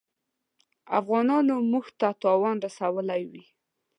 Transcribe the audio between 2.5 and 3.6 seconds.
رسولی وي.